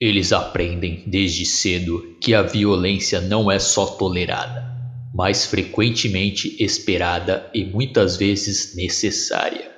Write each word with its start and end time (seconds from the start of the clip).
Eles 0.00 0.32
aprendem 0.32 1.02
desde 1.06 1.44
cedo 1.44 2.16
que 2.22 2.34
a 2.34 2.40
violência 2.40 3.20
não 3.20 3.50
é 3.50 3.58
só 3.58 3.84
tolerada, 3.84 4.64
mas 5.14 5.44
frequentemente 5.44 6.56
esperada 6.58 7.50
e 7.52 7.66
muitas 7.66 8.16
vezes 8.16 8.74
necessária. 8.74 9.70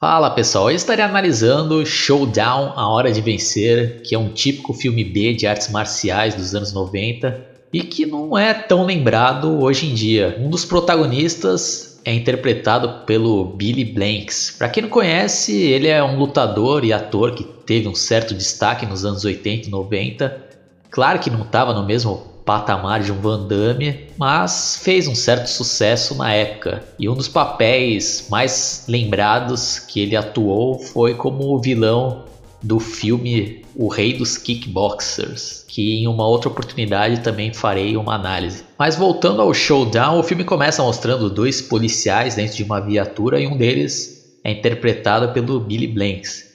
Fala 0.00 0.30
pessoal, 0.30 0.70
eu 0.70 0.76
estarei 0.76 1.04
analisando 1.04 1.84
Showdown 1.84 2.72
A 2.74 2.88
Hora 2.88 3.12
de 3.12 3.20
Vencer, 3.20 4.00
que 4.02 4.14
é 4.14 4.18
um 4.18 4.32
típico 4.32 4.72
filme 4.72 5.04
B 5.04 5.34
de 5.34 5.46
artes 5.46 5.70
marciais 5.70 6.34
dos 6.34 6.54
anos 6.54 6.72
90 6.72 7.46
e 7.74 7.82
que 7.82 8.06
não 8.06 8.36
é 8.36 8.54
tão 8.54 8.86
lembrado 8.86 9.62
hoje 9.62 9.86
em 9.86 9.94
dia. 9.94 10.38
Um 10.40 10.48
dos 10.48 10.64
protagonistas 10.64 11.91
é 12.04 12.12
interpretado 12.12 13.04
pelo 13.06 13.44
Billy 13.44 13.84
Blanks. 13.84 14.54
Para 14.58 14.68
quem 14.68 14.82
não 14.82 14.90
conhece, 14.90 15.56
ele 15.56 15.88
é 15.88 16.02
um 16.02 16.18
lutador 16.18 16.84
e 16.84 16.92
ator 16.92 17.34
que 17.34 17.44
teve 17.44 17.88
um 17.88 17.94
certo 17.94 18.34
destaque 18.34 18.86
nos 18.86 19.04
anos 19.04 19.24
80 19.24 19.68
e 19.68 19.70
90. 19.70 20.46
Claro 20.90 21.18
que 21.18 21.30
não 21.30 21.42
estava 21.42 21.72
no 21.72 21.84
mesmo 21.84 22.32
patamar 22.44 23.00
de 23.00 23.12
um 23.12 23.20
Van 23.20 23.46
Damme, 23.46 24.08
mas 24.18 24.80
fez 24.82 25.06
um 25.06 25.14
certo 25.14 25.46
sucesso 25.46 26.14
na 26.16 26.32
época. 26.32 26.82
E 26.98 27.08
um 27.08 27.14
dos 27.14 27.28
papéis 27.28 28.26
mais 28.28 28.84
lembrados 28.88 29.78
que 29.78 30.00
ele 30.00 30.16
atuou 30.16 30.78
foi 30.78 31.14
como 31.14 31.54
o 31.54 31.60
vilão 31.60 32.24
do 32.62 32.78
filme 32.78 33.64
O 33.74 33.88
Rei 33.88 34.12
dos 34.12 34.38
Kickboxers, 34.38 35.64
que 35.66 35.94
em 35.94 36.06
uma 36.06 36.26
outra 36.26 36.48
oportunidade 36.48 37.20
também 37.20 37.52
farei 37.52 37.96
uma 37.96 38.14
análise. 38.14 38.64
Mas 38.78 38.94
voltando 38.94 39.42
ao 39.42 39.52
showdown, 39.52 40.18
o 40.18 40.22
filme 40.22 40.44
começa 40.44 40.82
mostrando 40.82 41.28
dois 41.28 41.60
policiais 41.60 42.34
dentro 42.34 42.56
de 42.56 42.62
uma 42.62 42.80
viatura 42.80 43.40
e 43.40 43.46
um 43.46 43.56
deles 43.56 44.22
é 44.44 44.52
interpretado 44.52 45.32
pelo 45.32 45.60
Billy 45.60 45.86
Blanks. 45.88 46.52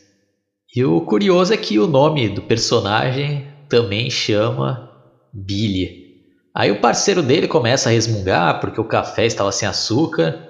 E 0.75 0.83
o 0.83 1.01
curioso 1.01 1.53
é 1.53 1.57
que 1.57 1.79
o 1.79 1.87
nome 1.87 2.29
do 2.29 2.41
personagem 2.41 3.45
também 3.67 4.09
chama 4.09 4.91
Billy. 5.33 6.07
Aí 6.53 6.71
o 6.71 6.81
parceiro 6.81 7.21
dele 7.21 7.47
começa 7.47 7.89
a 7.89 7.91
resmungar 7.91 8.59
porque 8.59 8.79
o 8.79 8.87
café 8.87 9.25
estava 9.25 9.51
sem 9.51 9.67
açúcar 9.67 10.46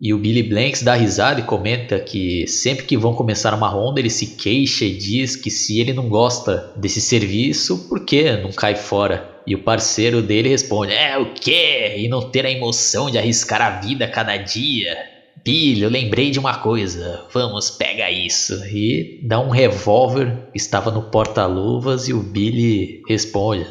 e 0.00 0.12
o 0.12 0.18
Billy 0.18 0.42
Blanks 0.42 0.82
dá 0.82 0.94
risada 0.94 1.40
e 1.40 1.44
comenta 1.44 1.98
que 1.98 2.46
sempre 2.46 2.84
que 2.84 2.98
vão 2.98 3.14
começar 3.14 3.54
uma 3.54 3.68
ronda 3.68 3.98
ele 3.98 4.10
se 4.10 4.36
queixa 4.36 4.84
e 4.84 4.94
diz 4.94 5.36
que 5.36 5.50
se 5.50 5.80
ele 5.80 5.94
não 5.94 6.08
gosta 6.08 6.72
desse 6.76 7.00
serviço, 7.00 7.88
por 7.88 8.04
que 8.04 8.36
não 8.36 8.52
cai 8.52 8.74
fora? 8.74 9.36
E 9.46 9.54
o 9.54 9.62
parceiro 9.62 10.20
dele 10.20 10.50
responde: 10.50 10.92
É 10.92 11.16
o 11.16 11.32
quê? 11.32 11.94
E 11.96 12.08
não 12.08 12.30
ter 12.30 12.44
a 12.44 12.50
emoção 12.50 13.10
de 13.10 13.16
arriscar 13.16 13.62
a 13.62 13.80
vida 13.80 14.06
cada 14.06 14.36
dia? 14.36 14.96
Billy, 15.42 15.82
eu 15.82 15.88
lembrei 15.88 16.30
de 16.30 16.40
uma 16.40 16.58
coisa. 16.58 17.24
Vamos, 17.32 17.70
pega 17.70 18.10
isso. 18.10 18.54
E 18.66 19.20
dá 19.22 19.38
um 19.38 19.50
revólver 19.50 20.48
que 20.50 20.58
estava 20.58 20.90
no 20.90 21.02
porta-luvas 21.02 22.08
e 22.08 22.12
o 22.12 22.20
Billy 22.20 23.02
responde: 23.08 23.64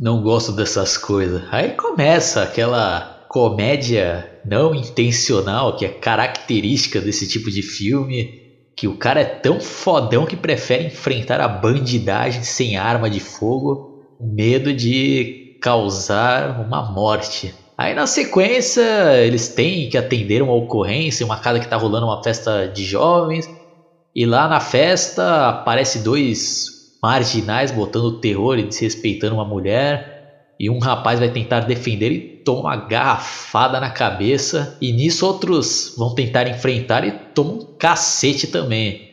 Não 0.00 0.22
gosto 0.22 0.52
dessas 0.52 0.96
coisas. 0.96 1.42
Aí 1.50 1.70
começa 1.70 2.44
aquela 2.44 3.26
comédia 3.28 4.29
não 4.44 4.74
intencional, 4.74 5.76
que 5.76 5.84
é 5.84 5.88
característica 5.88 7.00
desse 7.00 7.28
tipo 7.28 7.50
de 7.50 7.62
filme, 7.62 8.40
que 8.76 8.88
o 8.88 8.96
cara 8.96 9.20
é 9.20 9.24
tão 9.24 9.60
fodão 9.60 10.24
que 10.24 10.36
prefere 10.36 10.86
enfrentar 10.86 11.40
a 11.40 11.48
bandidagem 11.48 12.42
sem 12.42 12.76
arma 12.76 13.10
de 13.10 13.20
fogo, 13.20 14.16
medo 14.20 14.72
de 14.72 15.58
causar 15.60 16.60
uma 16.60 16.90
morte. 16.90 17.54
Aí 17.76 17.94
na 17.94 18.06
sequência 18.06 19.16
eles 19.24 19.48
têm 19.48 19.88
que 19.88 19.96
atender 19.96 20.42
uma 20.42 20.54
ocorrência, 20.54 21.24
uma 21.24 21.38
casa 21.38 21.58
que 21.58 21.66
está 21.66 21.76
rolando 21.76 22.06
uma 22.06 22.22
festa 22.22 22.66
de 22.66 22.84
jovens, 22.84 23.48
e 24.14 24.26
lá 24.26 24.48
na 24.48 24.60
festa 24.60 25.48
aparece 25.48 26.00
dois 26.00 26.98
marginais 27.02 27.70
botando 27.70 28.20
terror 28.20 28.58
e 28.58 28.64
desrespeitando 28.64 29.34
uma 29.34 29.44
mulher. 29.44 30.19
E 30.60 30.68
um 30.68 30.78
rapaz 30.78 31.18
vai 31.18 31.30
tentar 31.30 31.60
defender 31.60 32.12
e 32.12 32.20
toma 32.44 32.60
uma 32.60 32.76
garrafada 32.76 33.80
na 33.80 33.88
cabeça. 33.88 34.76
E 34.78 34.92
nisso 34.92 35.26
outros 35.26 35.94
vão 35.96 36.14
tentar 36.14 36.46
enfrentar 36.46 37.02
e 37.02 37.12
tomam 37.12 37.54
um 37.54 37.76
cacete 37.78 38.46
também. 38.46 39.08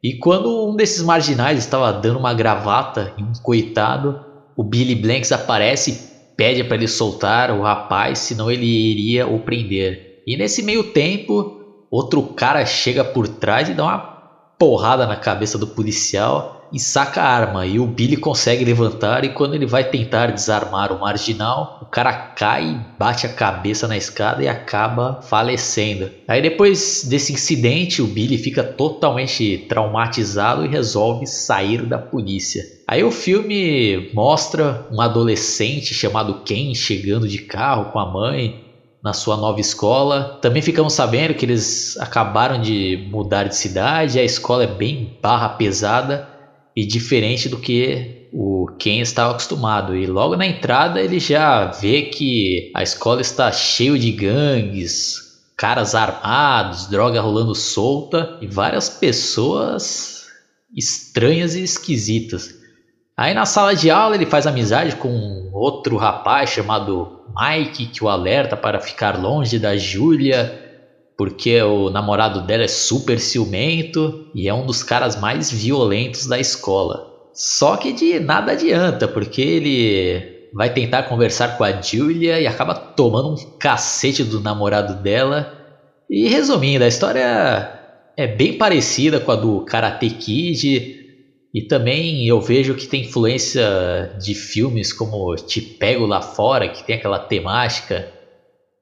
E 0.00 0.14
quando 0.14 0.70
um 0.70 0.76
desses 0.76 1.02
marginais 1.02 1.58
estava 1.58 1.92
dando 1.92 2.20
uma 2.20 2.32
gravata 2.32 3.12
em 3.18 3.24
um 3.24 3.32
coitado, 3.42 4.24
o 4.56 4.62
Billy 4.62 4.94
Blanks 4.94 5.32
aparece 5.32 5.90
e 5.90 6.36
pede 6.36 6.62
para 6.62 6.76
ele 6.76 6.86
soltar 6.86 7.50
o 7.50 7.62
rapaz, 7.62 8.20
senão 8.20 8.48
ele 8.48 8.64
iria 8.64 9.26
o 9.26 9.40
prender. 9.40 10.22
E 10.24 10.36
nesse 10.36 10.62
meio 10.62 10.84
tempo, 10.84 11.86
outro 11.90 12.22
cara 12.22 12.64
chega 12.64 13.02
por 13.02 13.26
trás 13.26 13.68
e 13.68 13.74
dá 13.74 13.82
uma 13.82 13.98
porrada 14.56 15.04
na 15.04 15.16
cabeça 15.16 15.58
do 15.58 15.66
policial 15.66 16.61
e 16.72 16.80
saca 16.80 17.20
a 17.20 17.28
arma. 17.28 17.66
E 17.66 17.78
o 17.78 17.86
Billy 17.86 18.16
consegue 18.16 18.64
levantar. 18.64 19.24
E 19.24 19.28
quando 19.28 19.54
ele 19.54 19.66
vai 19.66 19.84
tentar 19.84 20.32
desarmar 20.32 20.90
o 20.90 20.98
marginal, 20.98 21.78
o 21.82 21.86
cara 21.86 22.12
cai, 22.12 22.80
bate 22.98 23.26
a 23.26 23.32
cabeça 23.32 23.86
na 23.86 23.96
escada 23.96 24.42
e 24.42 24.48
acaba 24.48 25.20
falecendo. 25.22 26.10
Aí 26.26 26.40
depois 26.40 27.04
desse 27.04 27.32
incidente, 27.32 28.00
o 28.00 28.06
Billy 28.06 28.38
fica 28.38 28.64
totalmente 28.64 29.66
traumatizado 29.68 30.64
e 30.64 30.68
resolve 30.68 31.26
sair 31.26 31.84
da 31.84 31.98
polícia. 31.98 32.62
Aí 32.88 33.04
o 33.04 33.10
filme 33.10 34.10
mostra 34.14 34.86
um 34.90 35.00
adolescente 35.00 35.94
chamado 35.94 36.42
Ken 36.44 36.74
chegando 36.74 37.28
de 37.28 37.38
carro 37.38 37.92
com 37.92 37.98
a 37.98 38.10
mãe 38.10 38.72
na 39.02 39.12
sua 39.12 39.36
nova 39.36 39.60
escola. 39.60 40.38
Também 40.40 40.62
ficamos 40.62 40.92
sabendo 40.92 41.34
que 41.34 41.44
eles 41.44 41.96
acabaram 41.98 42.60
de 42.60 43.08
mudar 43.10 43.44
de 43.44 43.56
cidade, 43.56 44.18
a 44.18 44.24
escola 44.24 44.64
é 44.64 44.66
bem 44.66 45.18
barra 45.20 45.48
pesada 45.50 46.31
e 46.74 46.84
diferente 46.84 47.48
do 47.48 47.58
que 47.58 48.28
o 48.32 48.66
Ken 48.78 49.00
estava 49.00 49.32
acostumado. 49.32 49.94
E 49.96 50.06
logo 50.06 50.36
na 50.36 50.46
entrada 50.46 51.00
ele 51.00 51.20
já 51.20 51.66
vê 51.66 52.02
que 52.02 52.70
a 52.74 52.82
escola 52.82 53.20
está 53.20 53.52
cheio 53.52 53.98
de 53.98 54.10
gangues, 54.10 55.42
caras 55.56 55.94
armados, 55.94 56.88
droga 56.88 57.20
rolando 57.20 57.54
solta 57.54 58.38
e 58.40 58.46
várias 58.46 58.88
pessoas 58.88 60.26
estranhas 60.74 61.54
e 61.54 61.62
esquisitas. 61.62 62.54
Aí 63.16 63.34
na 63.34 63.44
sala 63.44 63.74
de 63.74 63.90
aula 63.90 64.14
ele 64.14 64.24
faz 64.24 64.46
amizade 64.46 64.96
com 64.96 65.50
outro 65.52 65.96
rapaz 65.96 66.50
chamado 66.50 67.20
Mike 67.38 67.86
que 67.86 68.02
o 68.02 68.08
alerta 68.08 68.56
para 68.56 68.80
ficar 68.80 69.20
longe 69.20 69.58
da 69.58 69.76
Julia 69.76 70.61
porque 71.16 71.60
o 71.62 71.90
namorado 71.90 72.42
dela 72.42 72.64
é 72.64 72.68
super 72.68 73.20
ciumento 73.20 74.26
e 74.34 74.48
é 74.48 74.54
um 74.54 74.66
dos 74.66 74.82
caras 74.82 75.20
mais 75.20 75.50
violentos 75.50 76.26
da 76.26 76.38
escola. 76.38 77.10
Só 77.34 77.76
que 77.76 77.92
de 77.92 78.20
nada 78.20 78.52
adianta, 78.52 79.08
porque 79.08 79.40
ele 79.40 80.50
vai 80.52 80.72
tentar 80.72 81.04
conversar 81.04 81.56
com 81.56 81.64
a 81.64 81.80
Julia 81.80 82.40
e 82.40 82.46
acaba 82.46 82.74
tomando 82.74 83.32
um 83.32 83.58
cacete 83.58 84.22
do 84.22 84.40
namorado 84.40 85.02
dela. 85.02 85.52
E 86.08 86.28
resumindo, 86.28 86.84
a 86.84 86.88
história 86.88 87.80
é 88.16 88.26
bem 88.26 88.58
parecida 88.58 89.18
com 89.18 89.32
a 89.32 89.36
do 89.36 89.60
Karate 89.62 90.10
Kid. 90.10 91.00
E 91.54 91.62
também 91.62 92.26
eu 92.26 92.40
vejo 92.40 92.74
que 92.74 92.86
tem 92.86 93.02
influência 93.02 94.16
de 94.18 94.34
filmes 94.34 94.92
como 94.92 95.34
Te 95.36 95.60
Pego 95.60 96.06
Lá 96.06 96.20
Fora, 96.20 96.68
que 96.68 96.84
tem 96.84 96.96
aquela 96.96 97.18
temática 97.18 98.10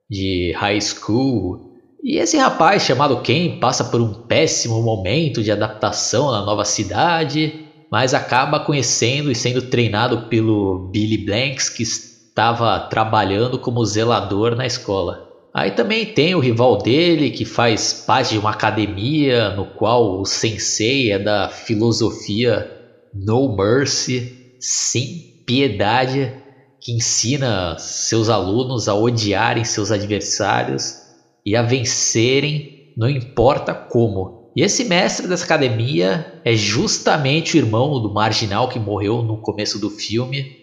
de 0.08 0.52
high 0.56 0.80
school 0.80 1.69
e 2.02 2.16
esse 2.16 2.36
rapaz 2.38 2.82
chamado 2.82 3.20
Ken 3.20 3.58
passa 3.60 3.84
por 3.84 4.00
um 4.00 4.26
péssimo 4.26 4.82
momento 4.82 5.42
de 5.42 5.52
adaptação 5.52 6.30
na 6.30 6.42
nova 6.42 6.64
cidade, 6.64 7.66
mas 7.92 8.14
acaba 8.14 8.60
conhecendo 8.60 9.30
e 9.30 9.34
sendo 9.34 9.62
treinado 9.62 10.28
pelo 10.28 10.90
Billy 10.90 11.18
Blanks, 11.18 11.68
que 11.68 11.82
estava 11.82 12.78
trabalhando 12.88 13.58
como 13.58 13.84
zelador 13.84 14.56
na 14.56 14.64
escola. 14.64 15.18
Aí 15.52 15.72
também 15.72 16.06
tem 16.06 16.34
o 16.34 16.40
rival 16.40 16.78
dele, 16.78 17.30
que 17.30 17.44
faz 17.44 18.04
parte 18.06 18.30
de 18.30 18.38
uma 18.38 18.50
academia 18.50 19.50
no 19.50 19.66
qual 19.66 20.20
o 20.20 20.24
sensei 20.24 21.12
é 21.12 21.18
da 21.18 21.48
filosofia 21.48 22.66
No 23.12 23.56
Mercy, 23.56 24.56
sem 24.60 25.44
piedade, 25.44 26.32
que 26.80 26.92
ensina 26.92 27.76
seus 27.78 28.28
alunos 28.28 28.88
a 28.88 28.94
odiarem 28.94 29.64
seus 29.64 29.90
adversários 29.90 31.09
e 31.44 31.56
a 31.56 31.62
vencerem, 31.62 32.92
não 32.96 33.08
importa 33.08 33.74
como. 33.74 34.50
E 34.54 34.62
esse 34.62 34.84
mestre 34.84 35.26
dessa 35.26 35.44
academia 35.44 36.40
é 36.44 36.54
justamente 36.54 37.56
o 37.56 37.58
irmão 37.58 38.00
do 38.00 38.12
marginal 38.12 38.68
que 38.68 38.78
morreu 38.78 39.22
no 39.22 39.40
começo 39.40 39.78
do 39.78 39.88
filme. 39.88 40.56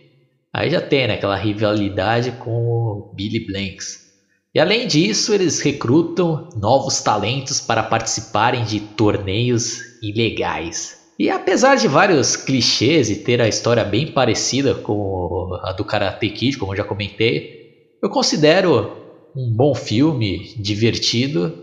Aí 0.53 0.69
já 0.69 0.81
tem 0.81 1.07
né, 1.07 1.13
aquela 1.13 1.35
rivalidade 1.35 2.31
com 2.33 2.51
o 2.51 3.11
Billy 3.15 3.45
Blanks. 3.45 4.07
E 4.53 4.59
além 4.59 4.87
disso, 4.87 5.33
eles 5.33 5.59
recrutam 5.59 6.49
novos 6.55 7.01
talentos 7.01 7.59
para 7.61 7.83
participarem 7.83 8.63
de 8.63 8.79
torneios 8.79 9.79
ilegais. 10.01 10.97
E 11.19 11.29
apesar 11.29 11.75
de 11.75 11.87
vários 11.87 12.35
clichês 12.35 13.09
e 13.09 13.17
ter 13.17 13.41
a 13.41 13.47
história 13.47 13.83
bem 13.83 14.11
parecida 14.11 14.75
com 14.75 15.49
a 15.63 15.73
do 15.73 15.83
Karate 15.83 16.29
Kid, 16.29 16.57
como 16.57 16.73
eu 16.73 16.77
já 16.77 16.83
comentei, 16.83 17.97
eu 18.01 18.09
considero 18.09 19.06
um 19.37 19.51
bom 19.51 19.75
filme, 19.75 20.51
divertido 20.57 21.53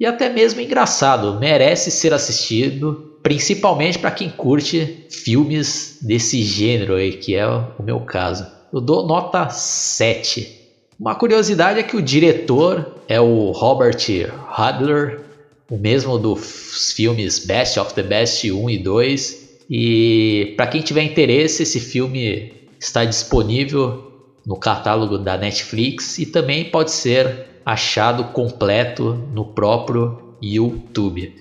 e 0.00 0.06
até 0.06 0.30
mesmo 0.30 0.62
engraçado. 0.62 1.38
Merece 1.38 1.90
ser 1.90 2.14
assistido 2.14 3.10
principalmente 3.22 3.98
para 3.98 4.10
quem 4.10 4.30
curte 4.30 5.06
filmes 5.10 5.98
desse 6.00 6.42
gênero 6.42 6.94
aí, 6.94 7.12
que 7.12 7.34
é 7.34 7.46
o 7.46 7.82
meu 7.82 8.00
caso. 8.00 8.46
Eu 8.72 8.80
dou 8.80 9.06
nota 9.06 9.50
7. 9.50 10.60
Uma 10.98 11.14
curiosidade 11.14 11.78
é 11.78 11.82
que 11.82 11.96
o 11.96 12.02
diretor 12.02 12.94
é 13.06 13.20
o 13.20 13.50
Robert 13.50 13.98
Hadler, 14.48 15.20
o 15.70 15.76
mesmo 15.76 16.18
dos 16.18 16.92
filmes 16.96 17.44
Best 17.44 17.78
of 17.78 17.92
the 17.92 18.02
Best 18.02 18.50
1 18.50 18.70
e 18.70 18.78
2. 18.78 19.58
E 19.68 20.54
para 20.56 20.66
quem 20.66 20.80
tiver 20.80 21.02
interesse, 21.02 21.62
esse 21.62 21.78
filme 21.78 22.52
está 22.80 23.04
disponível 23.04 24.11
no 24.46 24.56
catálogo 24.56 25.18
da 25.18 25.36
Netflix 25.36 26.18
e 26.18 26.26
também 26.26 26.64
pode 26.64 26.90
ser 26.90 27.60
achado 27.64 28.24
completo 28.24 29.14
no 29.32 29.44
próprio 29.44 30.36
YouTube. 30.42 31.34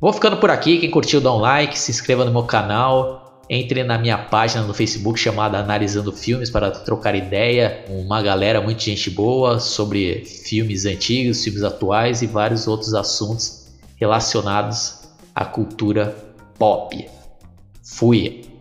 Vou 0.00 0.12
ficando 0.12 0.36
por 0.36 0.50
aqui. 0.50 0.78
Quem 0.78 0.90
curtiu, 0.90 1.20
dá 1.20 1.32
um 1.32 1.38
like, 1.38 1.78
se 1.78 1.90
inscreva 1.90 2.24
no 2.24 2.32
meu 2.32 2.44
canal. 2.44 3.22
Entre 3.48 3.84
na 3.84 3.96
minha 3.96 4.18
página 4.18 4.64
no 4.64 4.74
Facebook 4.74 5.20
chamada 5.20 5.58
Analisando 5.58 6.12
Filmes 6.12 6.50
para 6.50 6.70
trocar 6.70 7.14
ideia. 7.14 7.84
Uma 7.88 8.20
galera, 8.20 8.60
muita 8.60 8.80
gente 8.80 9.08
boa 9.08 9.60
sobre 9.60 10.24
filmes 10.24 10.84
antigos, 10.84 11.44
filmes 11.44 11.62
atuais 11.62 12.22
e 12.22 12.26
vários 12.26 12.66
outros 12.66 12.92
assuntos 12.92 13.68
relacionados 13.96 15.00
à 15.34 15.44
cultura 15.44 16.16
pop. 16.58 17.08
Fui! 17.84 18.55